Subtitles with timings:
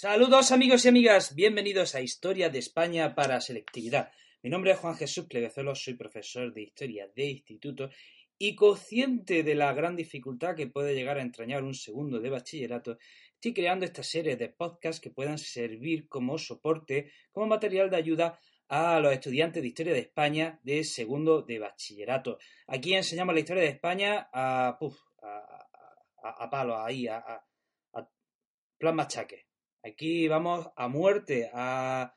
[0.00, 4.12] Saludos amigos y amigas, bienvenidos a Historia de España para Selectividad.
[4.44, 7.90] Mi nombre es Juan Jesús Pleguezolo, soy profesor de Historia de Instituto
[8.38, 12.96] y consciente de la gran dificultad que puede llegar a entrañar un segundo de bachillerato,
[13.34, 18.38] estoy creando esta serie de podcasts que puedan servir como soporte, como material de ayuda
[18.68, 22.38] a los estudiantes de Historia de España de segundo de bachillerato.
[22.68, 24.78] Aquí enseñamos la historia de España a,
[26.22, 28.08] a, palo, ahí, a, a
[28.78, 29.47] plan machaque.
[29.90, 32.14] Aquí vamos a muerte, a,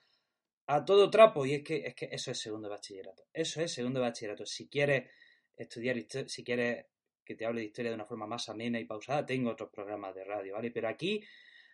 [0.85, 1.45] todo trapo.
[1.45, 3.23] Y es que, es que eso es segundo bachillerato.
[3.33, 4.45] Eso es segundo bachillerato.
[4.45, 5.09] Si quieres
[5.55, 6.85] estudiar, si quieres
[7.23, 10.15] que te hable de historia de una forma más amena y pausada, tengo otros programas
[10.15, 10.71] de radio, ¿vale?
[10.71, 11.23] Pero aquí,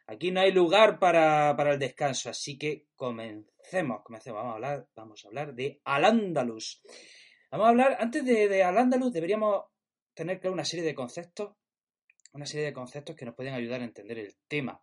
[0.08, 2.30] aquí no hay lugar para, para el descanso.
[2.30, 4.40] Así que comencemos, comencemos.
[4.40, 6.82] Vamos a hablar, vamos a hablar de Al-Ándalus.
[7.52, 9.66] Vamos a hablar, antes de, de Al-Ándalus, deberíamos
[10.14, 11.56] tener claro una serie de conceptos,
[12.34, 14.82] una serie de conceptos que nos pueden ayudar a entender el tema.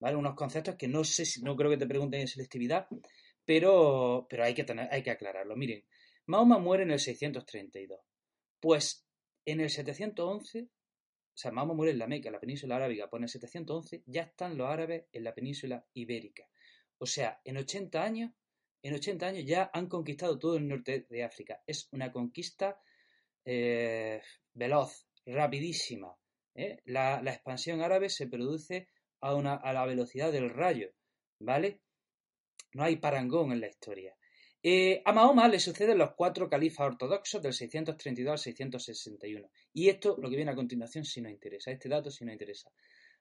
[0.00, 0.16] ¿Vale?
[0.16, 2.88] Unos conceptos que no sé si, no creo que te pregunten en selectividad,
[3.44, 5.56] pero, pero hay, que tener, hay que aclararlo.
[5.56, 5.84] Miren,
[6.26, 8.00] Mahoma muere en el 632.
[8.60, 9.06] Pues
[9.44, 10.68] en el 711, o
[11.34, 14.22] sea, Mahoma muere en la Meca, en la península arábiga, pues en el 711 ya
[14.22, 16.48] están los árabes en la península ibérica.
[16.98, 18.32] O sea, en 80 años,
[18.82, 21.62] en 80 años ya han conquistado todo el norte de África.
[21.66, 22.80] Es una conquista
[23.44, 24.20] eh,
[24.54, 26.14] veloz, rapidísima.
[26.54, 26.80] ¿eh?
[26.84, 28.88] La, la expansión árabe se produce
[29.20, 30.90] a, la velocidad del rayo,
[31.40, 31.80] ¿vale?
[32.72, 34.16] No hay parangón en la historia.
[34.62, 39.50] Eh, a Mahoma le suceden los cuatro califas ortodoxos del 632 al 661.
[39.72, 41.70] Y esto, lo que viene a continuación, si nos interesa.
[41.70, 42.70] Este dato si nos interesa.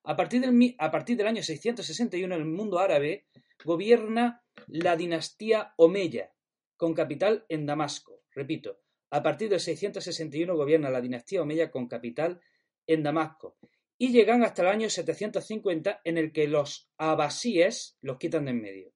[0.03, 3.27] A partir, del, a partir del año 661, el mundo árabe
[3.63, 6.33] gobierna la dinastía Omeya,
[6.77, 8.21] con capital en Damasco.
[8.31, 12.41] Repito, a partir del 661 gobierna la dinastía Omeya con capital
[12.85, 13.57] en Damasco
[14.01, 18.61] y llegan hasta el año 750 en el que los abasíes los quitan de en
[18.61, 18.93] medio.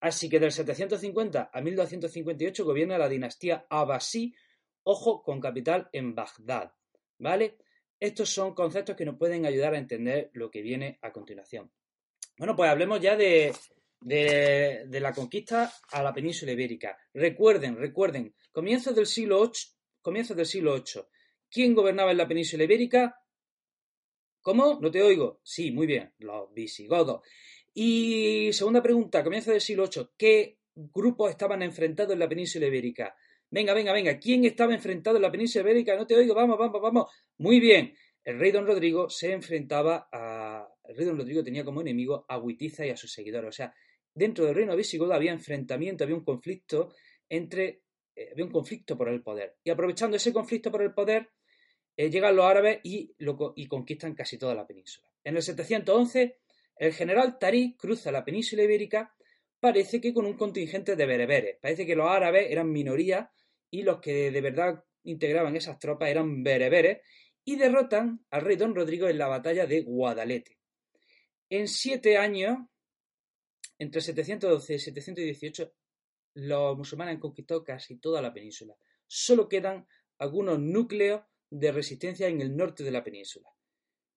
[0.00, 4.34] Así que del 750 a 1258 gobierna la dinastía abasí,
[4.82, 6.72] ojo, con capital en Bagdad.
[7.18, 7.56] ¿Vale?
[7.98, 11.72] Estos son conceptos que nos pueden ayudar a entender lo que viene a continuación.
[12.36, 13.54] Bueno, pues hablemos ya de,
[14.00, 16.98] de, la conquista a la península ibérica.
[17.14, 19.52] Recuerden, recuerden, comienzos del siglo VIII,
[20.02, 21.04] comienzos del siglo VIII.
[21.48, 23.21] ¿Quién gobernaba en la península ibérica?
[24.42, 24.78] ¿Cómo?
[24.80, 25.40] No te oigo.
[25.42, 27.22] Sí, muy bien, los visigodos.
[27.72, 33.16] Y segunda pregunta, comienzo del siglo VIII, ¿qué grupos estaban enfrentados en la península ibérica?
[33.50, 35.96] Venga, venga, venga, ¿quién estaba enfrentado en la península ibérica?
[35.96, 37.10] No te oigo, vamos, vamos, vamos.
[37.38, 37.94] Muy bien,
[38.24, 40.68] el rey don Rodrigo se enfrentaba a...
[40.84, 43.48] El rey don Rodrigo tenía como enemigo a Huitiza y a sus seguidores.
[43.48, 43.74] O sea,
[44.12, 46.92] dentro del reino visigodo había enfrentamiento, había un conflicto
[47.28, 47.82] entre...
[48.14, 49.56] Eh, había un conflicto por el poder.
[49.64, 51.30] Y aprovechando ese conflicto por el poder,
[51.96, 53.14] eh, llegan los árabes y,
[53.56, 55.08] y conquistan casi toda la península.
[55.24, 56.38] En el 711,
[56.76, 59.14] el general Tariq cruza la península ibérica,
[59.60, 61.58] parece que con un contingente de bereberes.
[61.60, 63.30] Parece que los árabes eran minoría
[63.70, 67.00] y los que de verdad integraban esas tropas eran bereberes
[67.44, 70.58] y derrotan al rey don Rodrigo en la batalla de Guadalete.
[71.48, 72.58] En siete años,
[73.78, 75.72] entre 712 y 718,
[76.34, 78.74] los musulmanes han conquistado casi toda la península.
[79.06, 79.86] Solo quedan
[80.18, 83.50] algunos núcleos de resistencia en el norte de la península.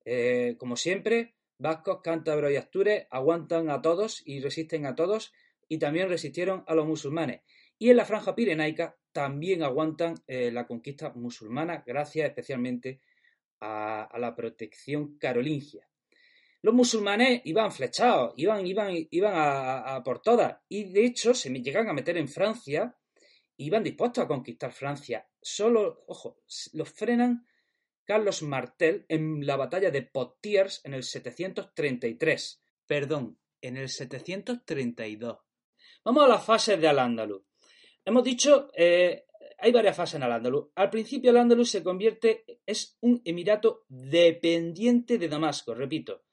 [0.05, 5.33] Eh, como siempre, vascos, cántabros y astures aguantan a todos y resisten a todos
[5.67, 7.41] y también resistieron a los musulmanes.
[7.77, 13.01] Y en la franja pirenaica también aguantan eh, la conquista musulmana gracias especialmente
[13.59, 15.89] a, la protección carolingia.
[16.61, 21.49] Los musulmanes iban flechados, iban, iban, iban a, a, por todas y de hecho se
[21.49, 22.95] llegan a meter en Francia
[23.57, 25.27] iban dispuestos a conquistar Francia.
[25.41, 26.41] Solo, ojo,
[26.73, 27.47] los frenan
[28.03, 32.61] Carlos Martel en la batalla de Poitiers en el 733.
[32.85, 35.39] Perdón, en el 732.
[36.03, 37.41] Vamos a las fases de Al-Ándalus.
[38.03, 39.25] Hemos dicho, eh,
[39.57, 40.67] hay varias fases en Al-Ándalus.
[40.75, 46.23] Al principio Al-Ándalus se convierte, es un emirato dependiente de Damasco, repito.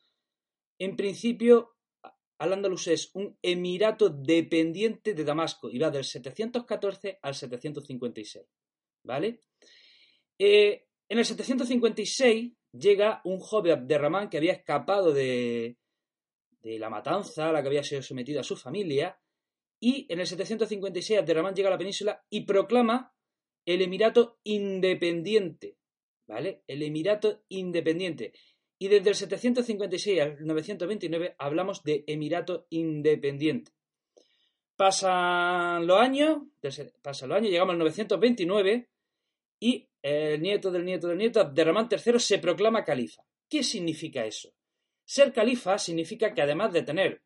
[0.79, 1.72] En principio
[2.43, 8.45] al-Ándalus es un emirato dependiente de Damasco y va del 714 al 756.
[9.05, 9.41] ¿Vale?
[10.37, 15.77] Eh, en el 756 llega un joven Abderramán que había escapado de,
[16.63, 19.17] la matanza a la que había sido sometido a su familia.
[19.79, 23.15] Y en el 756 Abderramán llega a la península y proclama
[23.65, 25.77] el Emirato Independiente.
[26.27, 26.65] ¿Vale?
[26.67, 28.33] El Emirato Independiente.
[28.83, 33.71] Y desde el 756 al 929 hablamos de Emirato Independiente.
[34.75, 36.39] Pasan los años,
[37.01, 38.91] pasan los años, llegamos al 929
[39.61, 43.25] y el nieto del nieto del nieto, Abderramán III, se proclama califa.
[43.49, 44.53] ¿Qué significa eso?
[45.05, 47.23] Ser califa significa que además de tener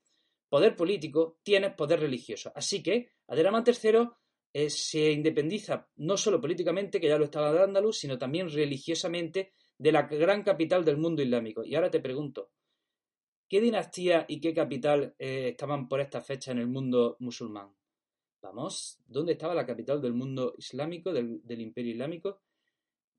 [0.51, 2.53] poder político, tienes poder religioso.
[2.55, 4.11] Así que Abderramán III
[4.53, 9.93] eh, se independiza no solo políticamente, que ya lo estaba de sino también religiosamente de
[9.93, 11.65] la gran capital del mundo islámico.
[11.65, 12.51] Y ahora te pregunto,
[13.49, 17.75] ¿qué dinastía y qué capital eh, estaban por esta fecha en el mundo musulmán?
[18.43, 22.43] Vamos, ¿dónde estaba la capital del mundo islámico, del, imperio islámico?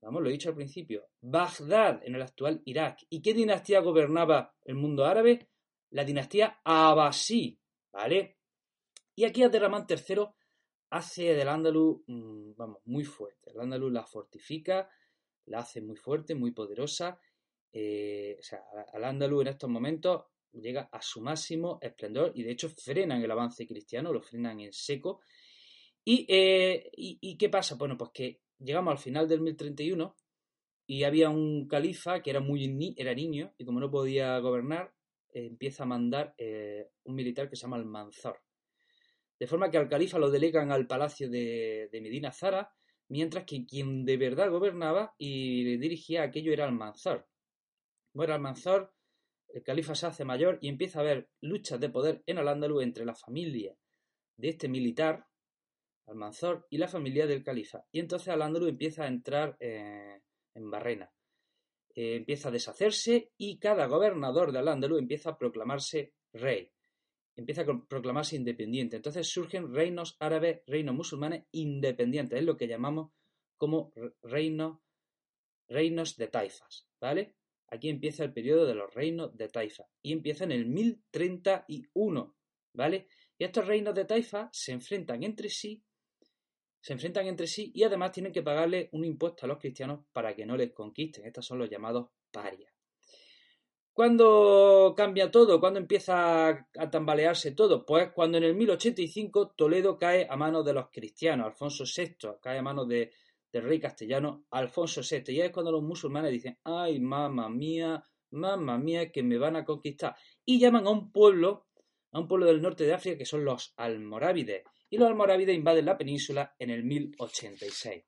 [0.00, 1.08] Vamos, lo he dicho al principio.
[1.20, 3.04] Bagdad, en el actual Irak.
[3.10, 5.48] ¿Y qué dinastía gobernaba el mundo árabe?
[5.90, 7.58] La dinastía Abbasí,
[7.92, 8.38] ¿vale?
[9.16, 10.28] Y aquí Abderramán III
[10.90, 13.50] hace del Andaluz, mm, vamos, muy fuerte.
[13.50, 14.88] El Andaluz la fortifica,
[15.48, 17.20] la hace muy fuerte, muy poderosa.
[17.72, 18.62] Eh, o sea,
[18.92, 23.30] al Andaluz en estos momentos llega a su máximo esplendor y de hecho frenan el
[23.30, 25.20] avance cristiano, lo frenan en seco.
[26.04, 27.74] ¿Y, eh, y, qué pasa?
[27.74, 30.16] Bueno, pues que llegamos al final del 1031
[30.86, 34.94] y había un califa que era muy era niño y como no podía gobernar,
[35.34, 36.34] eh, empieza a mandar
[37.04, 38.40] un militar que se llama el Manzor.
[39.38, 42.74] De forma que al califa lo delegan al palacio de, Medina Zara,
[43.08, 47.26] mientras que quien de verdad gobernaba y dirigía aquello era Almanzor.
[48.12, 48.92] Bueno, Almanzor,
[49.48, 53.04] el califa se hace mayor y empieza a haber luchas de poder en Al-Ándalus entre
[53.04, 53.76] la familia
[54.36, 55.26] de este militar,
[56.06, 57.84] Almanzor, y la familia del califa.
[57.90, 60.20] Y entonces Al-Ándalus empieza a entrar eh,
[60.54, 61.10] en barrena.
[61.94, 66.70] Eh, empieza a deshacerse y cada gobernador de Al-Ándalus empieza a proclamarse rey
[67.38, 68.96] empieza a proclamarse independiente.
[68.96, 73.12] Entonces surgen reinos árabes, reinos musulmanes independientes, es lo que llamamos
[73.56, 73.92] como
[74.22, 74.78] reinos,
[75.68, 77.36] reinos de taifas, ¿vale?
[77.68, 82.36] Aquí empieza el periodo de los reinos de taifa y empieza en el 1031,
[82.74, 83.08] ¿vale?
[83.38, 85.84] Y estos reinos de taifa se enfrentan entre sí,
[86.80, 90.34] se enfrentan entre sí y además tienen que pagarle un impuesto a los cristianos para
[90.34, 91.26] que no les conquisten.
[91.26, 92.77] Estos son los llamados parias.
[93.98, 95.58] ¿Cuándo cambia todo?
[95.58, 97.84] ¿Cuándo empieza a tambalearse todo?
[97.84, 102.58] Pues cuando en el 1085 Toledo cae a manos de los cristianos, Alfonso VI cae
[102.58, 103.10] a manos de,
[103.52, 105.32] del rey castellano Alfonso VI.
[105.32, 108.00] Y es cuando los musulmanes dicen, ay, mamá mía,
[108.30, 110.14] mamá mía, que me van a conquistar.
[110.44, 111.66] Y llaman a un pueblo,
[112.12, 114.62] a un pueblo del norte de África, que son los almorávides.
[114.90, 118.04] Y los almorávides invaden la península en el 1086.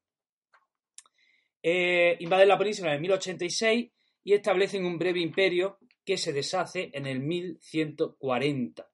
[1.64, 3.90] Eh, invaden la península en el 1086
[4.22, 8.90] y establecen un breve imperio que se deshace en el 1140.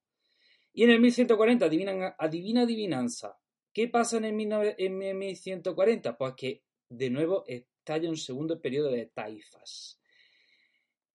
[0.72, 3.38] Y en el 1140, adivina, adivina adivinanza,
[3.72, 6.16] ¿qué pasa en el 1140?
[6.18, 10.00] Pues que de nuevo estalla un segundo periodo de taifas.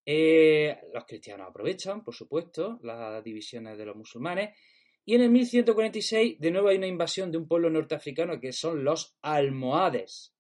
[0.06, 4.58] Eh, los cristianos aprovechan, por supuesto, las divisiones de los musulmanes.
[5.06, 8.84] Y en el 1146, de nuevo hay una invasión de un pueblo norteafricano que son
[8.84, 10.34] los almohades.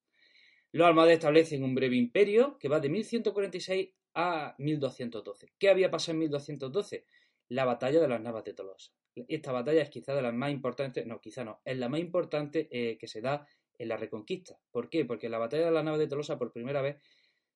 [0.73, 5.53] Los almohades establecen un breve imperio que va de 1146 a 1212.
[5.57, 7.05] ¿Qué había pasado en 1212?
[7.49, 8.93] La batalla de las Navas de Tolosa.
[9.15, 12.69] Esta batalla es quizá de las más importantes, no, quizá no, es la más importante
[12.71, 13.45] eh, que se da
[13.77, 14.57] en la Reconquista.
[14.71, 15.03] ¿Por qué?
[15.03, 16.97] Porque en la batalla de las Navas de Tolosa por primera vez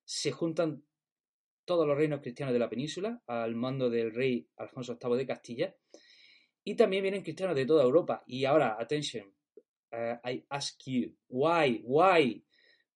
[0.04, 0.84] se juntan
[1.64, 5.76] todos los reinos cristianos de la península al mando del rey Alfonso VIII de Castilla
[6.66, 8.24] y también vienen cristianos de toda Europa.
[8.28, 9.34] Y ahora, attention,
[9.94, 12.44] I ask you, why, why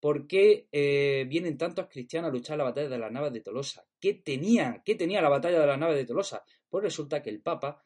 [0.00, 3.84] ¿Por qué eh, vienen tantos cristianos a luchar la batalla de las naves de Tolosa?
[4.00, 4.82] ¿Qué tenía?
[4.84, 6.42] ¿Qué tenía la batalla de las naves de Tolosa?
[6.70, 7.84] Pues resulta que el Papa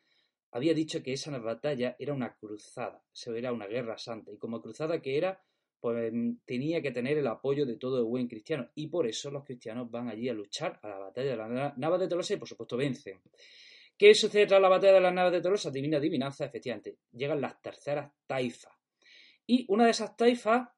[0.53, 4.63] había dicho que esa batalla era una cruzada, eso era una guerra santa, y como
[4.63, 5.43] cruzada que era,
[5.81, 6.13] pues
[6.45, 9.91] tenía que tener el apoyo de todo el buen cristiano, y por eso los cristianos
[9.91, 12.77] van allí a luchar a la batalla de las naves de Tolosa y por supuesto
[12.77, 13.21] vencen.
[13.99, 15.71] ¿Qué sucede tras la batalla de las naves de Tolosa?
[15.71, 16.99] Divina adivinanza, efectivamente.
[17.13, 18.73] Llegan las terceras taifas.
[19.47, 20.69] Y una de esas taifas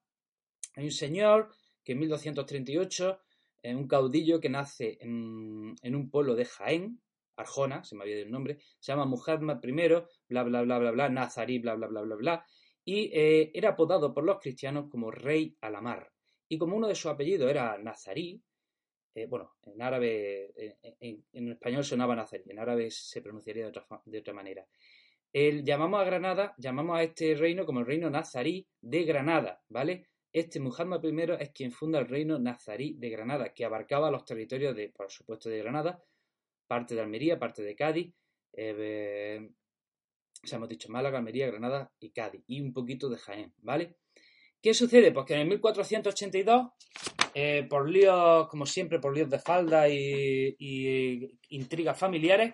[0.77, 1.51] hay un señor
[1.83, 3.21] que en 1238,
[3.63, 7.01] eh, un caudillo que nace en, un pueblo de Jaén,
[7.37, 9.73] Arjona, se me había ido el nombre, se llama Muhammad I,
[10.29, 12.47] bla, bla, bla, bla, bla, Nazarí, bla, bla, bla, bla, bla,
[12.85, 16.13] y eh, era apodado por los cristianos como Rey Alamar.
[16.49, 18.41] Y como uno de sus apellidos era Nazarí,
[19.15, 24.19] eh, bueno, en árabe, en, español sonaba Nazarí, en árabe se pronunciaría de otra, de
[24.19, 24.67] otra manera.
[25.33, 30.09] El, llamamos a Granada, llamamos a este reino como el reino nazarí de Granada, ¿vale?
[30.37, 34.77] Este Muhammad I es quien funda el reino nazarí de Granada, que abarcaba los territorios
[34.77, 36.05] de, por supuesto, de Granada,
[36.67, 38.13] parte de Almería, parte de Cádiz,
[38.53, 39.49] eh,
[40.53, 43.97] hemos dicho Málaga, Almería, Granada y Cádiz, y un poquito de Jaén, ¿vale?
[44.61, 45.11] ¿Qué sucede?
[45.11, 46.67] Pues que en el 1482,
[47.33, 50.55] eh, por líos, como siempre, por líos de falda y,
[51.49, 52.53] intrigas familiares,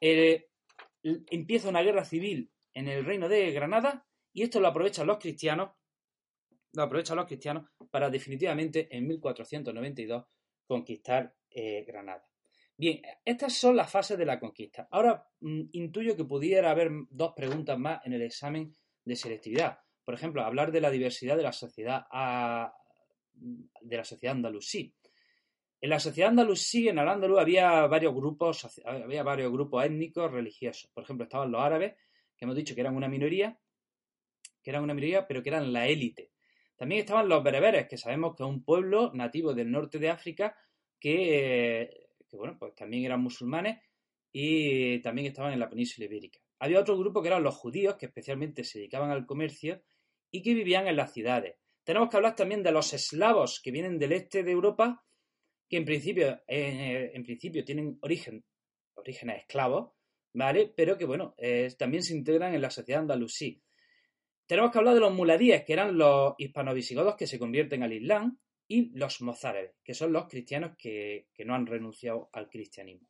[0.00, 0.48] eh,
[1.02, 5.72] empieza una guerra civil en el reino de Granada y esto lo aprovechan los cristianos
[6.72, 10.24] lo aprovechan los cristianos para definitivamente en 1492
[10.66, 12.26] conquistar eh, Granada.
[12.76, 14.88] Bien, estas son las fases de la conquista.
[14.90, 18.74] Ahora mm, intuyo que pudiera haber dos preguntas más en el examen
[19.04, 19.80] de selectividad.
[20.04, 22.06] Por ejemplo, hablar de la diversidad de la sociedad
[23.80, 24.94] de la sociedad andalusí.
[25.80, 30.90] En la sociedad andalusí, en al había varios grupos, había varios grupos étnicos religiosos.
[30.92, 31.94] Por ejemplo, estaban los árabes,
[32.36, 33.58] que hemos dicho que eran una minoría,
[34.62, 36.32] que eran una minoría, pero que eran la élite.
[36.80, 40.56] También estaban los bereberes, que sabemos que es un pueblo nativo del norte de África
[40.98, 43.82] que, bueno, pues también eran musulmanes
[44.32, 46.40] y también estaban en la península ibérica.
[46.58, 49.82] Había otro grupo que eran los judíos, que especialmente se dedicaban al comercio
[50.30, 51.56] y que vivían en las ciudades.
[51.84, 55.04] Tenemos que hablar también de los eslavos que vienen del este de Europa,
[55.68, 58.42] que en principio, eh, en principio tienen origen,
[58.94, 59.92] orígenes esclavos,
[60.32, 60.72] ¿vale?
[60.74, 63.62] Pero que, bueno, eh, también se integran en la sociedad andalusí.
[64.50, 68.36] Tenemos que hablar de los muladíes, que eran los hispanovisigodos que se convierten al Islam,
[68.66, 73.06] y los mozárabes, que son los cristianos que, no han renunciado al cristianismo.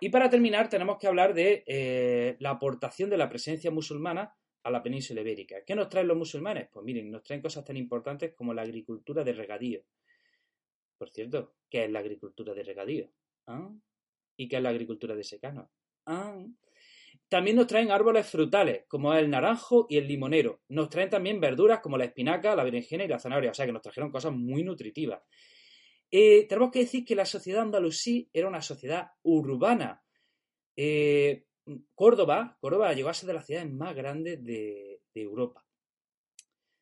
[0.00, 4.70] Y para terminar, tenemos que hablar de eh, la aportación de la presencia musulmana a
[4.70, 5.64] la península ibérica.
[5.64, 6.68] ¿Qué nos traen los musulmanes?
[6.70, 9.80] Pues miren, nos traen cosas tan importantes como la agricultura de regadío.
[10.98, 13.10] Por cierto, ¿qué es la agricultura de regadío?
[13.46, 13.72] ¿Ah?
[14.36, 15.70] ¿Y qué es la agricultura de secano?
[16.04, 16.36] ¿Ah?
[17.30, 20.62] También nos traen árboles frutales, como el naranjo y el limonero.
[20.68, 23.52] Nos traen también verduras como la espinaca, la berenjena y la zanahoria.
[23.52, 25.22] O sea que nos trajeron cosas muy nutritivas.
[26.10, 30.02] Eh, tenemos que decir que la sociedad andalusí era una sociedad urbana.
[30.74, 31.44] Eh,
[31.94, 35.64] Córdoba, Córdoba llegó a ser de las ciudades más grandes de, Europa.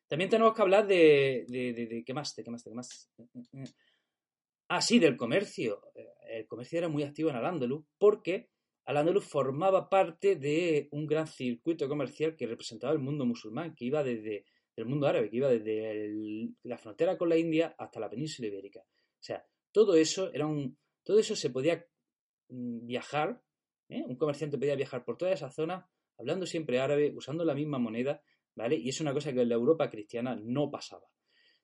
[0.07, 2.35] También tenemos que hablar de, ¿qué más?
[2.35, 2.63] ¿De qué más?
[2.63, 3.11] ¿De qué más?
[4.69, 5.91] Ah, sí, del comercio.
[5.93, 6.07] Eh,
[6.39, 8.49] el comercio era muy activo en Al-Ándalus porque
[8.89, 14.03] al-Ándalus formaba parte de un gran circuito comercial que representaba el mundo musulmán, que iba
[14.03, 18.47] desde el mundo árabe, que iba desde la frontera con la India hasta la península
[18.47, 18.79] ibérica.
[18.79, 21.85] O sea, todo eso era un, todo eso se podía
[22.47, 23.39] mm, viajar,
[23.89, 24.03] ¿eh?
[24.07, 28.23] un comerciante podía viajar por toda esa zona, hablando siempre árabe, usando la misma moneda,
[28.55, 28.75] ¿vale?
[28.75, 31.05] Y es una cosa que en la Europa cristiana no pasaba.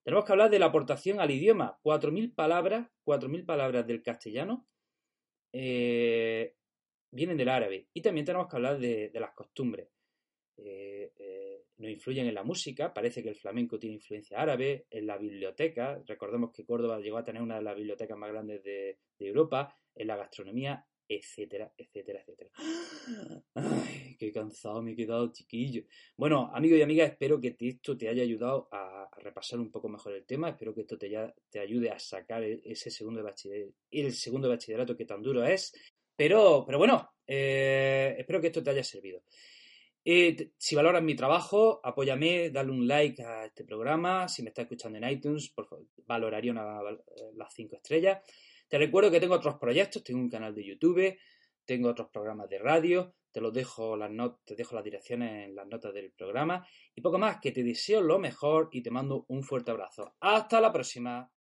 [0.03, 1.79] Tenemos que hablar de la aportación al idioma.
[1.81, 4.67] 4.000 palabras, 4.000 palabras del castellano
[5.57, 6.53] eh,
[7.15, 7.87] vienen del árabe.
[7.93, 9.87] Y también tenemos que hablar de, las costumbres.
[10.57, 15.07] Eh, eh, nos influyen en la música, parece que el flamenco tiene influencia árabe, en
[15.07, 18.97] la biblioteca, recordemos que Córdoba llegó a tener una de las bibliotecas más grandes de,
[19.19, 22.49] Europa, en la gastronomía, etcétera, etcétera, etcétera.
[23.53, 25.83] Ay, qué cansado me he quedado, chiquillo.
[26.17, 30.13] Bueno, amigos y amigas, espero que esto te haya ayudado a, repasar un poco mejor
[30.13, 34.47] el tema, espero que esto te, ayude a sacar e, ese segundo bachiller, el segundo
[34.49, 35.73] bachillerato que tan duro es
[36.15, 39.23] pero, pero bueno, eh, espero que esto te haya servido.
[40.03, 44.27] si valoras mi trabajo, apóyame, dale un like a este programa.
[44.27, 48.19] Si me estás escuchando en iTunes, por favor, valoraría las cinco estrellas.
[48.67, 51.17] Te recuerdo que tengo otros proyectos, tengo un canal de YouTube,
[51.65, 54.11] tengo otros programas de radio, te los dejo las
[54.45, 58.01] te dejo las direcciones en las notas del programa y poco más, que te deseo
[58.01, 60.15] lo mejor y te mando un fuerte abrazo.
[60.19, 61.29] Hasta la próxima.